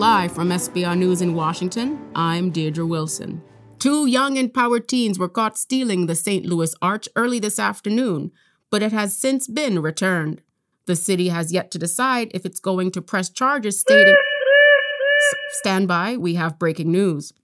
Live 0.00 0.32
from 0.32 0.48
SPR 0.48 0.96
News 0.96 1.20
in 1.20 1.34
Washington, 1.34 2.00
I'm 2.14 2.50
Deirdre 2.50 2.86
Wilson. 2.86 3.42
Two 3.78 4.06
young 4.06 4.38
empowered 4.38 4.88
teens 4.88 5.18
were 5.18 5.28
caught 5.28 5.58
stealing 5.58 6.06
the 6.06 6.14
St. 6.14 6.46
Louis 6.46 6.74
Arch 6.80 7.06
early 7.16 7.38
this 7.38 7.58
afternoon, 7.58 8.32
but 8.70 8.82
it 8.82 8.92
has 8.92 9.14
since 9.14 9.46
been 9.46 9.82
returned. 9.82 10.40
The 10.86 10.96
city 10.96 11.28
has 11.28 11.52
yet 11.52 11.70
to 11.72 11.78
decide 11.78 12.30
if 12.32 12.46
it's 12.46 12.60
going 12.60 12.92
to 12.92 13.02
press 13.02 13.28
charges 13.28 13.78
stating. 13.78 14.16
Stand 15.50 15.86
by, 15.86 16.16
we 16.16 16.32
have 16.36 16.58
breaking 16.58 16.90
news. 16.90 17.34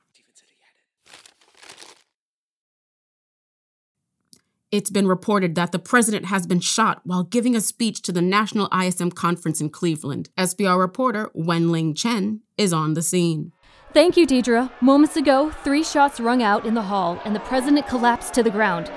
It's 4.77 4.91
been 4.91 5.09
reported 5.09 5.55
that 5.55 5.73
the 5.73 5.79
president 5.79 6.27
has 6.27 6.47
been 6.47 6.61
shot 6.61 7.01
while 7.05 7.23
giving 7.23 7.57
a 7.57 7.63
speech 7.63 8.03
to 8.03 8.13
the 8.13 8.21
National 8.21 8.69
ISM 8.79 9.11
conference 9.11 9.59
in 9.59 9.71
Cleveland. 9.71 10.29
SPR 10.37 10.79
reporter 10.79 11.31
Wenling 11.35 11.97
Chen 11.97 12.43
is 12.59 12.75
on 12.75 12.93
the 12.93 13.01
scene. 13.01 13.53
Thank 13.95 14.19
you, 14.19 14.27
Deidre. 14.27 14.71
Moments 14.83 15.17
ago, 15.17 15.51
three 15.65 15.83
shots 15.83 16.21
rung 16.21 16.43
out 16.43 16.67
in 16.67 16.75
the 16.75 16.83
hall, 16.83 17.19
and 17.25 17.35
the 17.35 17.41
president 17.41 17.87
collapsed 17.87 18.35
to 18.35 18.43
the 18.43 18.51
ground. 18.51 18.93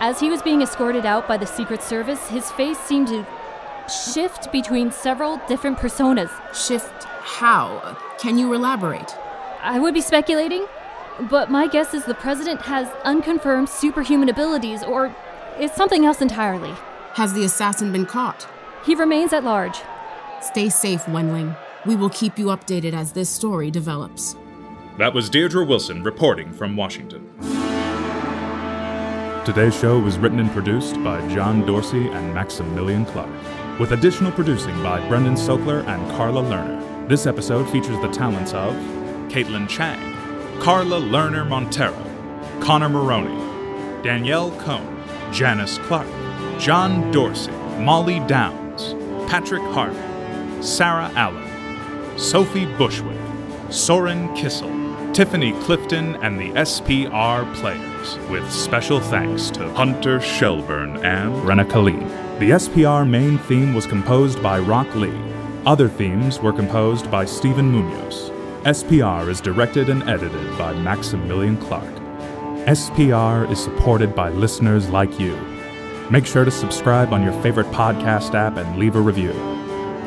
As 0.00 0.20
he 0.20 0.28
was 0.28 0.42
being 0.42 0.60
escorted 0.60 1.06
out 1.06 1.26
by 1.26 1.38
the 1.38 1.46
Secret 1.46 1.82
Service, 1.82 2.28
his 2.28 2.50
face 2.50 2.78
seemed 2.80 3.08
to 3.08 3.26
shift 3.88 4.52
between 4.52 4.92
several 4.92 5.40
different 5.48 5.78
personas. 5.78 6.30
Shift 6.54 7.04
how? 7.04 7.96
Can 8.18 8.36
you 8.36 8.52
elaborate? 8.52 9.16
I 9.62 9.78
would 9.78 9.94
be 9.94 10.02
speculating, 10.02 10.66
but 11.30 11.50
my 11.50 11.66
guess 11.66 11.94
is 11.94 12.04
the 12.04 12.14
president 12.14 12.62
has 12.62 12.88
unconfirmed 13.04 13.68
superhuman 13.68 14.28
abilities, 14.28 14.82
or 14.82 15.14
it's 15.58 15.74
something 15.74 16.04
else 16.04 16.20
entirely. 16.20 16.74
Has 17.14 17.32
the 17.32 17.44
assassin 17.44 17.92
been 17.92 18.06
caught? 18.06 18.46
He 18.84 18.94
remains 18.94 19.32
at 19.32 19.44
large. 19.44 19.80
Stay 20.42 20.68
safe, 20.68 21.02
Wenling. 21.04 21.56
We 21.86 21.96
will 21.96 22.10
keep 22.10 22.38
you 22.38 22.46
updated 22.46 22.92
as 22.92 23.12
this 23.12 23.30
story 23.30 23.70
develops. 23.70 24.36
That 24.98 25.14
was 25.14 25.30
Deirdre 25.30 25.64
Wilson 25.64 26.02
reporting 26.02 26.52
from 26.52 26.76
Washington. 26.76 27.30
Today's 29.44 29.78
show 29.78 29.98
was 29.98 30.18
written 30.18 30.40
and 30.40 30.50
produced 30.50 31.02
by 31.04 31.26
John 31.28 31.64
Dorsey 31.64 32.08
and 32.08 32.34
Maximilian 32.34 33.06
Clark, 33.06 33.30
with 33.78 33.92
additional 33.92 34.32
producing 34.32 34.74
by 34.82 35.06
Brendan 35.08 35.34
Sokler 35.34 35.86
and 35.86 36.10
Carla 36.12 36.42
Lerner. 36.42 37.08
This 37.08 37.26
episode 37.26 37.70
features 37.70 38.00
the 38.00 38.08
talents 38.08 38.52
of 38.52 38.74
Caitlin 39.30 39.68
Chang, 39.68 40.15
Carla 40.60 41.00
Lerner 41.00 41.46
Montero, 41.46 42.02
Connor 42.60 42.88
Maroney, 42.88 44.02
Danielle 44.02 44.50
Cohn, 44.60 45.02
Janice 45.32 45.78
Clark, 45.78 46.08
John 46.58 47.10
Dorsey, 47.12 47.52
Molly 47.78 48.20
Downs, 48.20 48.94
Patrick 49.30 49.62
Harvey, 49.62 50.62
Sarah 50.62 51.10
Allen, 51.14 52.18
Sophie 52.18 52.66
Bushwick, 52.76 53.20
Soren 53.70 54.34
Kissel, 54.34 54.70
Tiffany 55.12 55.52
Clifton, 55.62 56.16
and 56.16 56.38
the 56.38 56.50
SPR 56.60 57.52
players, 57.54 58.18
with 58.28 58.50
special 58.50 59.00
thanks 59.00 59.50
to 59.50 59.68
Hunter 59.74 60.20
Shelburne 60.20 61.04
and 61.04 61.44
Rena 61.44 61.64
Colleen. 61.64 62.06
The 62.38 62.50
SPR 62.50 63.08
main 63.08 63.38
theme 63.38 63.74
was 63.74 63.86
composed 63.86 64.42
by 64.42 64.58
Rock 64.58 64.92
Lee. 64.94 65.18
Other 65.64 65.88
themes 65.88 66.40
were 66.40 66.52
composed 66.52 67.10
by 67.10 67.24
Stephen 67.24 67.70
Munoz. 67.70 68.30
SPR 68.66 69.28
is 69.28 69.40
directed 69.40 69.88
and 69.88 70.02
edited 70.08 70.58
by 70.58 70.74
Maximilian 70.74 71.56
Clark. 71.56 71.94
SPR 72.66 73.48
is 73.48 73.62
supported 73.62 74.12
by 74.12 74.30
listeners 74.30 74.88
like 74.88 75.20
you. 75.20 75.36
Make 76.10 76.26
sure 76.26 76.44
to 76.44 76.50
subscribe 76.50 77.12
on 77.12 77.22
your 77.22 77.40
favorite 77.42 77.68
podcast 77.68 78.34
app 78.34 78.56
and 78.56 78.76
leave 78.76 78.96
a 78.96 79.00
review. 79.00 79.32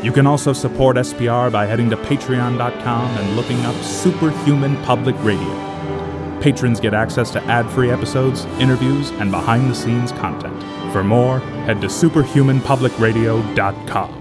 You 0.03 0.11
can 0.11 0.27
also 0.27 0.51
support 0.51 0.97
SPR 0.97 1.49
by 1.49 1.67
heading 1.67 1.89
to 1.89 1.95
patreon.com 1.95 3.17
and 3.17 3.37
looking 3.37 3.61
up 3.61 3.81
Superhuman 3.81 4.75
Public 4.83 5.15
Radio. 5.23 6.41
Patrons 6.41 6.81
get 6.81 6.93
access 6.93 7.31
to 7.31 7.41
ad 7.45 7.71
free 7.71 7.91
episodes, 7.91 8.43
interviews, 8.59 9.11
and 9.11 9.31
behind 9.31 9.71
the 9.71 9.75
scenes 9.75 10.11
content. 10.11 10.61
For 10.91 11.01
more, 11.01 11.39
head 11.63 11.79
to 11.79 11.87
superhumanpublicradio.com. 11.87 14.18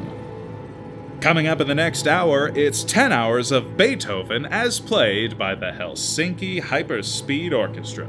Coming 1.21 1.49
up 1.49 1.61
in 1.61 1.67
the 1.67 1.75
next 1.75 2.07
hour, 2.07 2.49
it's 2.57 2.85
10 2.85 3.11
hours 3.11 3.51
of 3.51 3.77
Beethoven 3.77 4.47
as 4.47 4.79
played 4.79 5.37
by 5.37 5.57
the 5.57 5.73
Helsinki 5.73 6.63
Hyperspeed 6.63 7.53
Orchestra. 7.53 8.07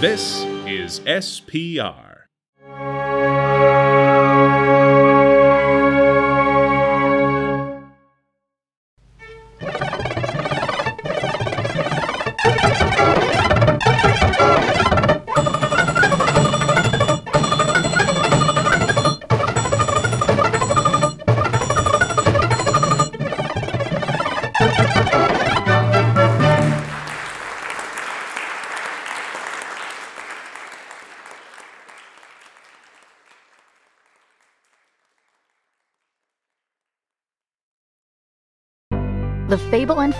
This 0.00 0.44
is 0.64 1.00
SPR. 1.00 2.15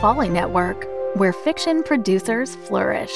Folly 0.01 0.29
Network, 0.29 0.87
where 1.17 1.33
fiction 1.33 1.83
producers 1.83 2.55
flourish. 2.55 3.11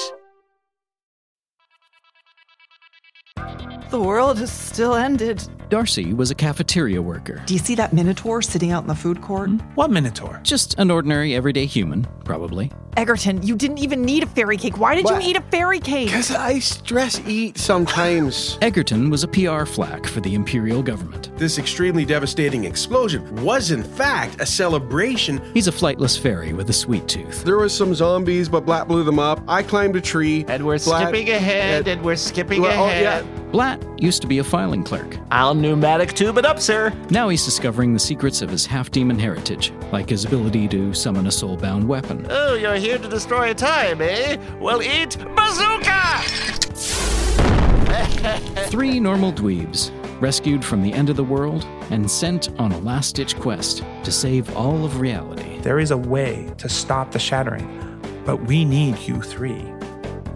The 3.91 4.01
world 4.01 4.39
has 4.39 4.51
still 4.51 4.95
ended. 4.95 5.47
Darcy 5.69 6.15
was 6.15 6.31
a 6.31 6.35
cafeteria 6.35 7.03
worker. 7.03 7.43
Do 7.45 7.53
you 7.53 7.61
see 7.61 7.75
that 7.75 7.93
minotaur 7.93 8.41
sitting 8.41 8.71
out 8.71 8.83
in 8.85 8.89
the 8.89 8.95
food 8.95 9.21
court? 9.21 9.51
Hmm? 9.51 9.59
What 9.75 9.91
minotaur? 9.91 10.41
Just 10.43 10.75
an 10.79 10.91
ordinary, 10.91 11.35
everyday 11.35 11.67
human, 11.67 12.07
probably. 12.25 12.73
Egerton, 12.97 13.43
you 13.43 13.57
didn't 13.57 13.79
even 13.79 14.03
need 14.03 14.23
a 14.23 14.27
fairy 14.27 14.57
cake. 14.57 14.77
Why 14.79 14.95
did 14.95 15.05
What? 15.05 15.23
you 15.23 15.31
eat 15.31 15.37
a 15.37 15.41
fairy 15.43 15.79
cake? 15.81 16.09
Because 16.09 16.31
I 16.33 16.59
stress 16.59 17.21
eat 17.27 17.57
sometimes. 17.57 18.59
Egerton 18.63 19.11
was 19.11 19.23
a 19.23 19.29
PR 19.29 19.65
flack 19.65 20.07
for 20.07 20.21
the 20.21 20.35
imperial 20.35 20.83
government. 20.83 21.31
This 21.39 21.59
extremely 21.59 22.05
devastating 22.05 22.65
explosion 22.65 23.43
was, 23.45 23.71
in 23.71 23.83
fact, 23.83 24.41
a 24.41 24.47
celebration. 24.47 25.41
He's 25.55 25.69
a 25.69 25.73
flightless 25.73 26.19
fairy 26.19 26.53
with 26.53 26.69
a 26.69 26.75
sweet 26.75 27.07
tooth. 27.09 27.45
There 27.45 27.59
was 27.59 27.73
some 27.75 27.95
zombies, 27.95 28.49
but 28.49 28.67
Black 28.67 28.89
blew 28.89 29.05
them 29.05 29.19
up. 29.19 29.41
I 29.49 29.63
climbed 29.63 29.97
a 29.97 30.01
tree. 30.01 30.45
And 30.49 30.67
we're 30.67 30.79
Black- 30.81 31.09
skipping 31.09 31.31
ahead, 31.31 31.87
uh, 31.89 31.93
and 31.93 32.03
we're 32.03 32.17
skipping 32.17 32.61
well, 32.63 32.85
oh, 32.85 32.87
ahead. 32.89 33.25
yeah. 33.25 33.37
Blatt 33.53 33.83
used 34.01 34.23
to 34.23 34.29
be 34.29 34.39
a 34.39 34.45
filing 34.45 34.85
clerk. 34.85 35.19
I'll 35.33 35.57
pneumatic 35.57 36.13
tube 36.13 36.39
it 36.39 36.45
up, 36.47 36.61
sir. 36.61 36.93
Now 37.11 37.29
he's 37.29 37.45
discovering 37.45 37.93
the 37.93 37.99
secrets 37.99 38.43
of 38.43 38.51
his 38.51 38.65
half 38.65 38.93
demon 38.93 39.19
heritage, 39.19 39.73
like 39.91 40.09
his 40.09 40.25
ability 40.25 40.69
to 40.69 40.95
summon 40.95 41.27
a 41.27 41.33
soul-bound 41.33 41.89
weapon. 41.89 42.27
Oh, 42.31 42.55
you're 42.55 42.77
here 42.81 42.99
to 42.99 43.09
destroy 43.09 43.53
time, 43.53 44.01
eh? 44.01 44.37
Well, 44.59 44.83
eat 44.83 45.17
bazooka! 45.37 46.23
Three 48.71 48.99
normal 48.99 49.33
dweebs, 49.33 49.91
rescued 50.21 50.65
from 50.65 50.83
the 50.83 50.93
end 50.93 51.11
of 51.11 51.17
the 51.17 51.25
world 51.25 51.65
and 51.91 52.11
sent 52.11 52.49
on 52.59 52.73
a 52.73 52.79
last 52.79 53.17
ditch 53.17 53.37
quest 53.37 53.85
to 54.05 54.11
save 54.11 54.57
all 54.57 54.85
of 54.85 55.01
reality. 55.01 55.59
There 55.61 55.79
is 55.79 55.91
a 55.91 55.97
way 55.97 56.53
to 56.59 56.69
stop 56.69 57.11
the 57.11 57.19
shattering, 57.19 58.01
but 58.25 58.37
we 58.47 58.65
need 58.65 58.99
you 59.01 59.21
three. 59.21 59.73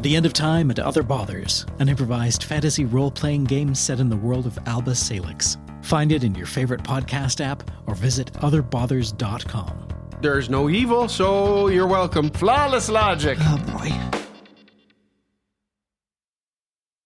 The 0.00 0.16
End 0.16 0.26
of 0.26 0.34
Time 0.34 0.68
and 0.68 0.78
Other 0.80 1.02
Bothers, 1.02 1.64
an 1.78 1.88
improvised 1.88 2.44
fantasy 2.44 2.84
role 2.84 3.10
playing 3.10 3.44
game 3.44 3.74
set 3.74 4.00
in 4.00 4.10
the 4.10 4.16
world 4.16 4.46
of 4.46 4.58
Alba 4.66 4.94
Salix. 4.94 5.56
Find 5.80 6.12
it 6.12 6.24
in 6.24 6.34
your 6.34 6.46
favorite 6.46 6.82
podcast 6.82 7.42
app 7.42 7.70
or 7.86 7.94
visit 7.94 8.30
otherbothers.com. 8.34 9.83
There's 10.24 10.48
no 10.48 10.70
evil, 10.70 11.06
so 11.06 11.68
you're 11.68 11.86
welcome. 11.86 12.30
Flawless 12.30 12.88
logic. 12.88 13.36
Oh 13.42 13.58
boy. 13.70 14.23